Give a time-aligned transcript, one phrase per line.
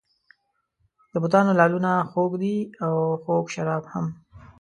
[1.11, 4.05] د بتانو لعلونه خوږ دي او خوږ شراب هم.